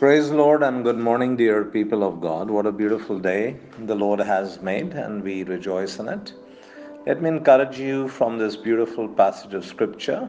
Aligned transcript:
Praise 0.00 0.30
Lord 0.30 0.62
and 0.62 0.82
good 0.82 0.96
morning, 0.96 1.36
dear 1.36 1.62
people 1.62 2.02
of 2.02 2.22
God. 2.22 2.48
What 2.48 2.64
a 2.64 2.72
beautiful 2.72 3.18
day 3.18 3.58
the 3.80 3.94
Lord 3.94 4.18
has 4.18 4.62
made, 4.62 4.94
and 4.94 5.22
we 5.22 5.42
rejoice 5.42 5.98
in 5.98 6.08
it. 6.08 6.32
Let 7.06 7.20
me 7.20 7.28
encourage 7.28 7.78
you 7.78 8.08
from 8.08 8.38
this 8.38 8.56
beautiful 8.56 9.06
passage 9.06 9.52
of 9.52 9.62
Scripture 9.62 10.26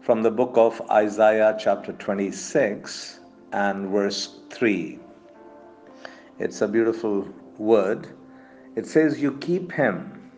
from 0.00 0.22
the 0.22 0.30
book 0.30 0.52
of 0.54 0.80
Isaiah, 0.92 1.56
chapter 1.58 1.92
26, 1.94 3.18
and 3.50 3.88
verse 3.88 4.38
3. 4.50 5.00
It's 6.38 6.60
a 6.60 6.68
beautiful 6.68 7.28
word. 7.58 8.06
It 8.76 8.86
says, 8.86 9.20
You 9.20 9.32
keep 9.38 9.72
him 9.72 10.30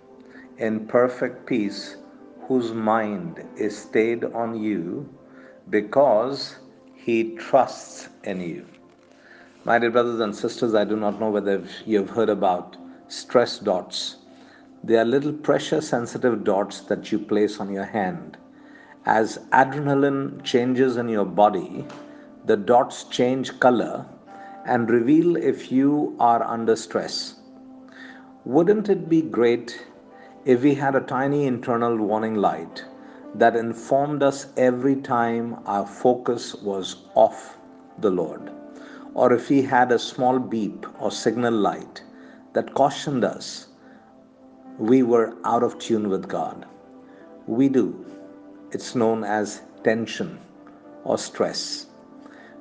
in 0.56 0.86
perfect 0.86 1.44
peace 1.44 1.96
whose 2.48 2.72
mind 2.72 3.44
is 3.58 3.76
stayed 3.76 4.24
on 4.24 4.58
you 4.58 5.06
because 5.68 6.56
he 7.06 7.36
trusts 7.36 8.08
in 8.24 8.40
you. 8.40 8.66
My 9.64 9.78
dear 9.78 9.92
brothers 9.92 10.18
and 10.18 10.34
sisters, 10.34 10.74
I 10.74 10.82
do 10.82 10.96
not 10.96 11.20
know 11.20 11.30
whether 11.30 11.62
you 11.84 11.98
have 11.98 12.10
heard 12.10 12.28
about 12.28 12.76
stress 13.06 13.60
dots. 13.60 14.16
They 14.82 14.96
are 14.96 15.04
little 15.04 15.32
pressure 15.32 15.80
sensitive 15.80 16.42
dots 16.42 16.80
that 16.88 17.12
you 17.12 17.20
place 17.20 17.60
on 17.60 17.72
your 17.72 17.84
hand. 17.84 18.36
As 19.04 19.38
adrenaline 19.52 20.42
changes 20.42 20.96
in 20.96 21.08
your 21.08 21.24
body, 21.24 21.84
the 22.44 22.56
dots 22.56 23.04
change 23.04 23.60
color 23.60 24.04
and 24.64 24.90
reveal 24.90 25.36
if 25.36 25.70
you 25.70 26.16
are 26.18 26.42
under 26.42 26.74
stress. 26.74 27.36
Wouldn't 28.44 28.88
it 28.88 29.08
be 29.08 29.22
great 29.22 29.86
if 30.44 30.64
we 30.64 30.74
had 30.74 30.96
a 30.96 31.00
tiny 31.00 31.46
internal 31.46 31.96
warning 31.96 32.34
light 32.34 32.84
that 33.38 33.56
informed 33.56 34.22
us 34.22 34.46
every 34.56 34.96
time 34.96 35.56
our 35.66 35.86
focus 35.86 36.54
was 36.56 36.96
off 37.14 37.58
the 37.98 38.10
Lord. 38.10 38.50
Or 39.14 39.32
if 39.32 39.48
He 39.48 39.62
had 39.62 39.92
a 39.92 39.98
small 39.98 40.38
beep 40.38 40.86
or 41.00 41.10
signal 41.10 41.54
light 41.54 42.02
that 42.54 42.74
cautioned 42.74 43.24
us 43.24 43.68
we 44.78 45.02
were 45.02 45.34
out 45.44 45.62
of 45.62 45.78
tune 45.78 46.08
with 46.10 46.28
God. 46.28 46.66
We 47.46 47.68
do. 47.68 48.04
It's 48.72 48.94
known 48.94 49.24
as 49.24 49.62
tension 49.84 50.38
or 51.04 51.16
stress. 51.16 51.86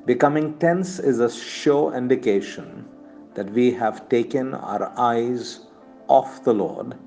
Becoming 0.05 0.57
tense 0.59 0.99
is 0.99 1.19
a 1.19 1.29
sure 1.29 1.93
indication 1.93 2.87
that 3.33 3.51
we 3.51 3.71
have 3.73 4.07
taken 4.07 4.53
our 4.53 4.93
eyes 4.97 5.61
off 6.07 6.43
the 6.43 6.53
Lord 6.53 6.97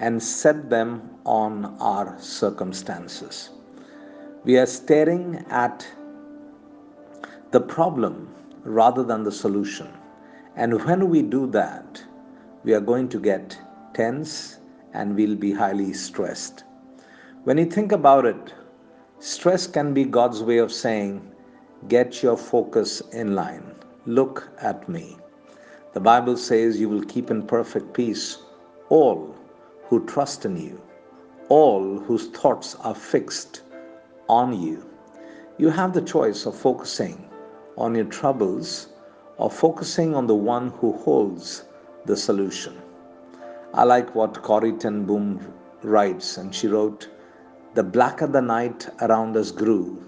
and 0.00 0.22
set 0.22 0.70
them 0.70 1.10
on 1.26 1.76
our 1.78 2.18
circumstances. 2.18 3.50
We 4.44 4.56
are 4.56 4.66
staring 4.66 5.44
at 5.50 5.86
the 7.50 7.60
problem 7.60 8.34
rather 8.64 9.04
than 9.04 9.24
the 9.24 9.32
solution. 9.32 9.88
And 10.56 10.82
when 10.84 11.10
we 11.10 11.20
do 11.20 11.46
that, 11.48 12.02
we 12.64 12.72
are 12.72 12.80
going 12.80 13.08
to 13.10 13.20
get 13.20 13.58
tense 13.92 14.58
and 14.94 15.14
we'll 15.14 15.36
be 15.36 15.52
highly 15.52 15.92
stressed. 15.92 16.64
When 17.44 17.58
you 17.58 17.66
think 17.66 17.92
about 17.92 18.24
it, 18.24 18.54
stress 19.18 19.66
can 19.66 19.92
be 19.92 20.04
God's 20.04 20.42
way 20.42 20.58
of 20.58 20.72
saying, 20.72 21.26
Get 21.88 22.22
your 22.22 22.36
focus 22.36 23.00
in 23.12 23.34
line. 23.34 23.74
Look 24.06 24.50
at 24.60 24.88
me. 24.88 25.16
The 25.92 26.00
Bible 26.00 26.36
says 26.36 26.80
you 26.80 26.88
will 26.88 27.04
keep 27.04 27.30
in 27.30 27.46
perfect 27.46 27.94
peace 27.94 28.38
all 28.90 29.34
who 29.90 30.06
trust 30.06 30.44
in 30.44 30.56
you, 30.56 30.80
all 31.48 31.98
whose 31.98 32.28
thoughts 32.28 32.76
are 32.76 32.94
fixed 32.94 33.62
on 34.28 34.62
you. 34.62 34.88
You 35.58 35.68
have 35.68 35.92
the 35.92 36.00
choice 36.00 36.46
of 36.46 36.54
focusing 36.54 37.28
on 37.76 37.96
your 37.96 38.04
troubles 38.04 38.86
or 39.36 39.50
focusing 39.50 40.14
on 40.14 40.28
the 40.28 40.34
one 40.34 40.68
who 40.78 40.92
holds 40.92 41.64
the 42.04 42.16
solution. 42.16 42.80
I 43.74 43.82
like 43.82 44.14
what 44.14 44.40
Corrie 44.42 44.74
ten 44.74 45.04
Boom 45.06 45.52
writes, 45.82 46.36
and 46.36 46.54
she 46.54 46.68
wrote, 46.68 47.08
The 47.74 47.82
blacker 47.82 48.28
the 48.28 48.40
night 48.40 48.88
around 49.00 49.36
us 49.36 49.50
grew, 49.50 50.04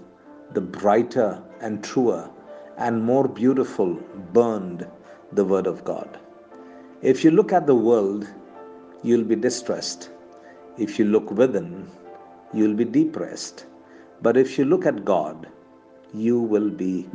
the 0.53 0.61
brighter 0.61 1.43
and 1.59 1.83
truer 1.83 2.29
and 2.77 3.03
more 3.03 3.27
beautiful 3.27 3.95
burned 4.31 4.87
the 5.33 5.43
Word 5.43 5.67
of 5.67 5.83
God. 5.83 6.19
If 7.01 7.25
you 7.25 7.31
look 7.31 7.51
at 7.51 7.67
the 7.67 7.75
world, 7.75 8.27
you'll 9.03 9.23
be 9.25 9.35
distressed. 9.35 10.09
If 10.77 10.97
you 10.97 11.05
look 11.05 11.29
within, 11.31 11.89
you'll 12.53 12.73
be 12.75 12.85
depressed. 12.85 13.65
But 14.21 14.37
if 14.37 14.57
you 14.57 14.65
look 14.65 14.85
at 14.85 15.05
God, 15.05 15.47
you 16.13 16.39
will 16.39 16.69
be 16.69 17.09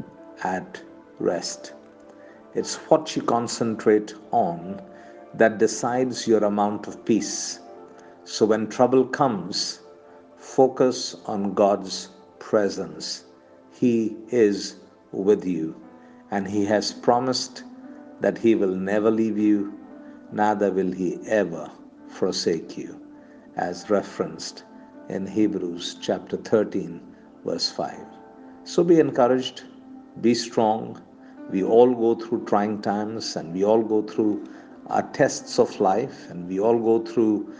at 0.44 0.82
rest. 1.18 1.72
It's 2.54 2.76
what 2.90 3.16
you 3.16 3.22
concentrate 3.22 4.14
on 4.30 4.80
that 5.34 5.58
decides 5.58 6.26
your 6.26 6.44
amount 6.44 6.86
of 6.86 7.04
peace. 7.04 7.60
So 8.24 8.46
when 8.46 8.68
trouble 8.68 9.06
comes, 9.06 9.80
focus 10.36 11.16
on 11.26 11.54
God's 11.54 12.10
presence. 12.38 13.24
He 13.72 14.16
is 14.28 14.76
with 15.12 15.44
you, 15.44 15.74
and 16.30 16.46
He 16.46 16.64
has 16.66 16.92
promised 16.92 17.64
that 18.20 18.38
He 18.38 18.54
will 18.54 18.74
never 18.74 19.10
leave 19.10 19.38
you, 19.38 19.78
neither 20.32 20.70
will 20.70 20.92
He 20.92 21.18
ever 21.26 21.70
forsake 22.08 22.76
you, 22.76 23.00
as 23.56 23.90
referenced 23.90 24.64
in 25.08 25.26
Hebrews 25.26 25.96
chapter 26.00 26.36
13, 26.36 27.00
verse 27.44 27.70
5. 27.70 27.96
So 28.64 28.84
be 28.84 29.00
encouraged, 29.00 29.64
be 30.20 30.34
strong. 30.34 31.00
We 31.50 31.62
all 31.62 31.94
go 31.94 32.14
through 32.14 32.44
trying 32.44 32.82
times 32.82 33.36
and 33.36 33.54
we 33.54 33.64
all 33.64 33.82
go 33.82 34.02
through 34.02 34.44
our 34.88 35.02
tests 35.12 35.58
of 35.58 35.80
life 35.80 36.28
and 36.30 36.46
we 36.48 36.60
all 36.60 36.78
go 36.78 37.04
through 37.04 37.52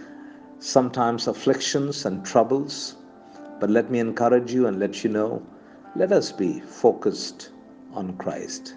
sometimes 0.58 1.26
afflictions 1.26 2.04
and 2.04 2.24
troubles. 2.24 2.96
But 3.60 3.70
let 3.70 3.90
me 3.90 3.98
encourage 3.98 4.52
you 4.52 4.66
and 4.66 4.78
let 4.78 5.02
you 5.02 5.10
know 5.10 5.42
let 5.96 6.12
us 6.12 6.30
be 6.30 6.60
focused 6.60 7.50
on 7.92 8.16
Christ. 8.18 8.76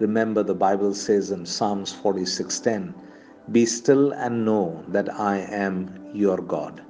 Remember, 0.00 0.42
the 0.42 0.54
Bible 0.54 0.92
says 0.94 1.30
in 1.30 1.46
Psalms 1.46 1.92
46:10, 1.92 2.92
be 3.52 3.66
still 3.66 4.12
and 4.12 4.44
know 4.44 4.84
that 4.88 5.12
I 5.18 5.38
am 5.38 6.10
your 6.14 6.38
God. 6.38 6.82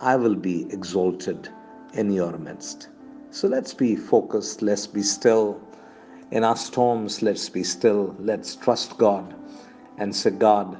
I 0.00 0.16
will 0.16 0.34
be 0.34 0.66
exalted 0.72 1.48
in 1.94 2.10
your 2.10 2.36
midst. 2.38 2.88
So 3.30 3.46
let's 3.48 3.74
be 3.74 3.94
focused, 3.94 4.62
let's 4.62 4.86
be 4.86 5.02
still. 5.02 5.60
In 6.32 6.42
our 6.42 6.56
storms, 6.56 7.22
let's 7.22 7.48
be 7.48 7.62
still. 7.62 8.16
Let's 8.18 8.56
trust 8.56 8.98
God 8.98 9.34
and 9.98 10.14
say, 10.14 10.30
God, 10.30 10.78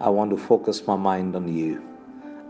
I 0.00 0.10
want 0.10 0.30
to 0.30 0.36
focus 0.36 0.86
my 0.86 0.96
mind 0.96 1.36
on 1.36 1.46
you. 1.56 1.82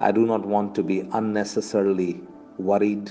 I 0.01 0.13
do 0.13 0.25
not 0.25 0.47
want 0.47 0.75
to 0.77 0.83
be 0.83 1.01
unnecessarily 1.13 2.21
worried 2.59 3.11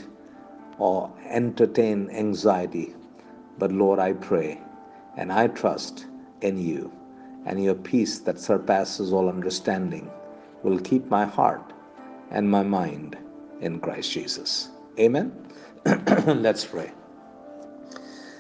or 0.79 1.11
entertain 1.29 2.09
anxiety. 2.09 2.95
But 3.59 3.71
Lord, 3.71 3.99
I 3.99 4.13
pray 4.13 4.59
and 5.17 5.31
I 5.31 5.47
trust 5.47 6.07
in 6.41 6.57
you 6.57 6.91
and 7.45 7.63
your 7.63 7.75
peace 7.75 8.19
that 8.19 8.39
surpasses 8.39 9.11
all 9.11 9.29
understanding 9.29 10.09
will 10.63 10.79
keep 10.79 11.05
my 11.09 11.25
heart 11.25 11.73
and 12.31 12.49
my 12.49 12.63
mind 12.63 13.17
in 13.61 13.79
Christ 13.79 14.11
Jesus. 14.11 14.69
Amen. 14.99 15.31
Let's 16.27 16.65
pray. 16.65 16.91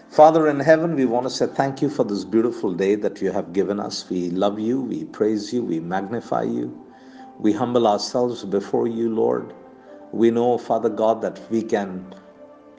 Father 0.09 0.47
in 0.47 0.59
heaven, 0.59 0.95
we 0.95 1.05
want 1.05 1.25
to 1.25 1.29
say 1.29 1.47
thank 1.47 1.81
you 1.81 1.89
for 1.89 2.03
this 2.03 2.23
beautiful 2.23 2.71
day 2.71 2.93
that 2.95 3.19
you 3.21 3.31
have 3.31 3.51
given 3.51 3.79
us. 3.79 4.07
We 4.09 4.29
love 4.29 4.59
you, 4.59 4.79
we 4.81 5.05
praise 5.05 5.51
you, 5.51 5.63
we 5.63 5.79
magnify 5.79 6.43
you. 6.43 6.79
We 7.39 7.51
humble 7.51 7.87
ourselves 7.87 8.45
before 8.45 8.87
you, 8.87 9.09
Lord. 9.13 9.53
We 10.11 10.29
know, 10.29 10.59
Father 10.59 10.89
God, 10.89 11.21
that 11.23 11.41
we 11.49 11.63
can 11.63 12.13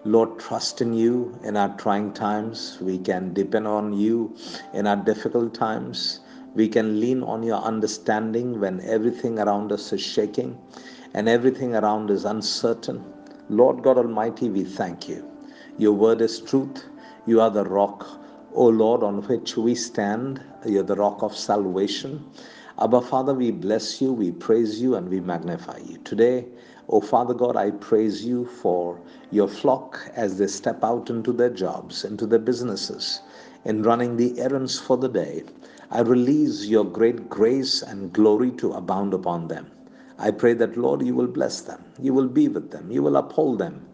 Lord, 0.07 0.39
trust 0.39 0.83
in 0.83 0.93
you 0.93 1.39
in 1.45 1.57
our 1.57 1.75
trying 1.79 2.13
times. 2.13 2.79
We 2.79 2.99
can 2.99 3.33
depend 3.33 3.67
on 3.67 3.95
you 3.95 4.37
in 4.75 4.87
our 4.87 4.97
difficult 4.97 5.55
times. 5.55 6.21
We 6.55 6.69
can 6.69 7.01
lean 7.01 7.23
on 7.23 7.43
your 7.43 7.57
understanding 7.57 8.61
when 8.61 8.83
everything 8.83 9.39
around 9.39 9.73
us 9.73 9.95
is 9.95 10.03
shaking 10.03 10.59
and 11.15 11.27
everything 11.27 11.75
around 11.75 12.11
is 12.11 12.27
uncertain. 12.27 13.03
Lord 13.49 13.83
God 13.83 13.97
Almighty, 13.97 14.51
we 14.51 14.65
thank 14.65 15.09
you. 15.09 15.27
Your 15.79 15.93
word 15.93 16.21
is 16.21 16.39
truth. 16.39 16.85
You 17.25 17.41
are 17.41 17.51
the 17.51 17.65
rock, 17.65 18.07
O 18.53 18.67
Lord, 18.67 19.03
on 19.03 19.23
which 19.23 19.57
we 19.57 19.75
stand. 19.75 20.43
You're 20.67 20.83
the 20.83 20.97
rock 20.97 21.23
of 21.23 21.35
salvation. 21.35 22.27
Abba, 22.77 23.03
Father, 23.03 23.35
we 23.35 23.53
bless 23.53 24.01
you, 24.03 24.13
we 24.13 24.33
praise 24.33 24.83
you, 24.83 24.97
and 24.97 25.09
we 25.09 25.21
magnify 25.21 25.79
you. 25.79 25.99
Today, 25.99 26.47
O 26.89 27.01
Father 27.01 27.33
God, 27.33 27.57
I 27.57 27.71
praise 27.71 28.25
you 28.25 28.47
for 28.47 29.01
your 29.31 29.47
flock 29.47 30.11
as 30.17 30.39
they 30.39 30.49
step 30.49 30.83
out 30.83 31.09
into 31.09 31.33
their 31.33 31.51
jobs, 31.51 32.05
into 32.05 32.27
their 32.27 32.41
businesses, 32.41 33.21
in 33.65 33.85
running 33.85 34.17
the 34.17 34.41
errands 34.41 34.81
for 34.81 34.97
the 34.97 35.09
day. 35.09 35.45
I 35.93 36.01
release 36.01 36.67
your 36.67 36.85
great 36.85 37.31
grace 37.31 37.81
and 37.83 38.13
glory 38.13 38.51
to 38.53 38.73
abound 38.73 39.15
upon 39.15 39.49
them. 39.49 39.71
I 40.19 40.33
pray 40.33 40.55
that, 40.55 40.77
Lord, 40.77 41.07
you 41.07 41.15
will 41.15 41.29
bless 41.29 41.61
them, 41.61 41.85
you 42.01 42.13
will 42.13 42.29
be 42.29 42.49
with 42.49 42.73
them, 42.73 42.91
you 42.91 43.05
will 43.05 43.17
uphold 43.17 43.61
them. 43.61 43.87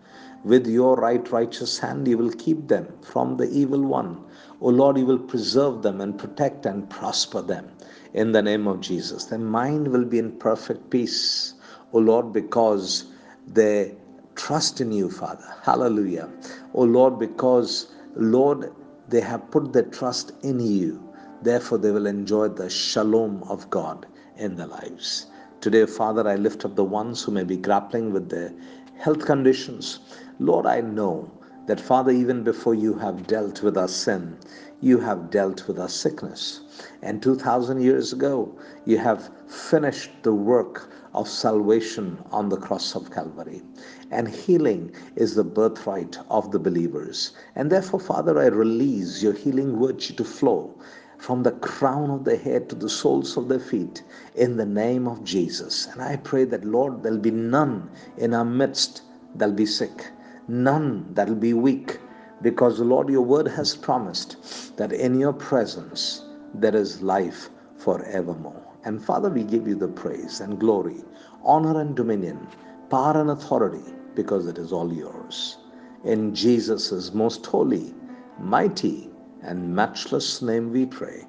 With 0.45 0.67
your 0.67 0.97
right 0.97 1.31
righteous 1.31 1.79
hand, 1.81 2.09
you 2.09 2.17
will 2.19 2.33
keep 2.33 2.69
them 2.69 2.89
from 3.03 3.37
the 3.37 3.51
evil 3.51 3.83
one. 3.83 4.25
O 4.63 4.69
Lord, 4.69 4.99
you 4.99 5.07
will 5.07 5.19
preserve 5.19 5.83
them 5.83 6.01
and 6.03 6.19
protect 6.19 6.67
and 6.67 6.89
prosper 6.91 7.41
them 7.41 7.71
in 8.13 8.33
the 8.33 8.43
name 8.43 8.67
of 8.67 8.81
Jesus. 8.81 9.25
Their 9.25 9.39
mind 9.39 9.89
will 9.89 10.05
be 10.05 10.19
in 10.19 10.33
perfect 10.33 10.91
peace, 10.91 11.55
O 11.93 11.99
Lord, 11.99 12.33
because 12.33 13.05
they 13.47 13.95
trust 14.35 14.81
in 14.81 14.93
you, 14.93 15.11
Father. 15.11 15.55
Hallelujah. 15.63 16.29
O 16.75 16.83
Lord, 16.83 17.19
because, 17.19 17.93
Lord, 18.15 18.73
they 19.09 19.21
have 19.21 19.51
put 19.51 19.73
their 19.73 19.85
trust 19.85 20.33
in 20.43 20.61
you. 20.61 21.03
Therefore, 21.43 21.79
they 21.79 21.91
will 21.91 22.07
enjoy 22.07 22.49
the 22.49 22.69
shalom 22.69 23.43
of 23.45 23.71
God 23.71 24.07
in 24.37 24.57
their 24.57 24.67
lives. 24.67 25.27
Today, 25.63 25.87
Father, 25.87 26.29
I 26.29 26.37
lift 26.37 26.65
up 26.67 26.77
the 26.77 26.85
ones 26.85 27.23
who 27.23 27.33
may 27.33 27.45
be 27.45 27.57
grappling 27.57 28.13
with 28.13 28.29
their 28.29 28.53
health 28.99 29.25
conditions. 29.25 30.01
Lord, 30.39 30.67
I 30.67 30.83
know 30.83 31.31
that, 31.71 31.81
Father, 31.81 32.11
even 32.11 32.43
before 32.43 32.75
you 32.75 32.95
have 32.95 33.29
dealt 33.29 33.63
with 33.63 33.79
our 33.79 33.87
sin, 33.87 34.37
you 34.81 34.99
have 34.99 35.31
dealt 35.31 35.69
with 35.69 35.79
our 35.79 35.89
sickness. 35.89 36.63
And 37.01 37.23
2,000 37.23 37.81
years 37.81 38.13
ago, 38.13 38.59
you 38.87 38.99
have 38.99 39.31
finished 39.47 40.11
the 40.25 40.35
work 40.35 40.93
of 41.15 41.29
salvation 41.29 42.19
on 42.33 42.49
the 42.49 42.57
cross 42.57 42.97
of 42.97 43.13
Calvary. 43.13 43.63
And 44.11 44.27
healing 44.27 44.91
is 45.15 45.37
the 45.37 45.45
birthright 45.45 46.19
of 46.29 46.51
the 46.51 46.59
believers. 46.59 47.35
And 47.55 47.71
therefore, 47.71 48.01
Father, 48.01 48.37
I 48.41 48.47
release 48.47 49.23
your 49.23 49.35
healing 49.35 49.79
virtue 49.79 50.15
to 50.15 50.25
flow 50.25 50.75
from 51.19 51.45
the 51.45 51.53
crown 51.53 52.11
of 52.11 52.25
the 52.25 52.37
head 52.37 52.69
to 52.71 52.75
the 52.75 52.89
soles 52.89 53.37
of 53.37 53.49
their 53.49 53.61
feet 53.61 54.03
in 54.35 54.57
the 54.57 54.67
name 54.67 55.07
of 55.07 55.23
Jesus. 55.23 55.87
And 55.93 56.03
I 56.03 56.17
pray 56.17 56.43
that, 56.47 56.65
Lord, 56.65 57.05
there'll 57.05 57.19
be 57.19 57.31
none 57.31 57.89
in 58.17 58.35
our 58.35 58.45
midst 58.45 59.03
that'll 59.37 59.55
be 59.55 59.67
sick, 59.67 60.09
none 60.51 61.15
that'll 61.15 61.35
be 61.35 61.55
weak, 61.55 61.99
because, 62.43 62.81
Lord, 62.81 63.09
your 63.09 63.23
word 63.23 63.49
has 63.49 63.77
promised 63.77 64.77
that 64.77 64.93
in 64.93 65.19
your 65.19 65.33
presence 65.33 66.23
there 66.55 66.75
is 66.75 67.03
life 67.03 67.51
forevermore. 67.77 68.63
And 68.85 69.03
Father, 69.05 69.31
we 69.31 69.45
give 69.45 69.69
you 69.69 69.75
the 69.75 69.89
praise 69.89 70.41
and 70.41 70.59
glory, 70.59 71.05
honor 71.45 71.81
and 71.81 71.95
dominion, 71.95 72.49
power 72.91 73.21
and 73.21 73.31
authority, 73.31 73.93
because 74.15 74.47
it 74.47 74.59
is 74.59 74.73
all 74.73 74.93
yours. 74.93 75.59
In 76.05 76.35
Jesus' 76.35 77.13
most 77.13 77.45
holy, 77.45 77.95
mighty, 78.39 79.11
and 79.43 79.75
matchless 79.75 80.43
name 80.43 80.73
we 80.73 80.87
pray. 80.87 81.27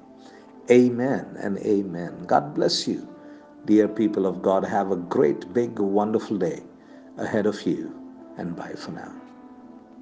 Amen 0.70 1.36
and 1.38 1.58
amen. 1.58 2.24
God 2.26 2.54
bless 2.54 2.88
you. 2.88 3.06
Dear 3.66 3.86
people 3.86 4.26
of 4.26 4.42
God, 4.42 4.64
have 4.64 4.90
a 4.90 4.96
great, 4.96 5.52
big, 5.52 5.78
wonderful 5.78 6.38
day 6.38 6.62
ahead 7.18 7.46
of 7.46 7.60
you, 7.66 7.94
and 8.36 8.56
bye 8.56 8.74
for 8.76 8.92
now. 8.92 9.21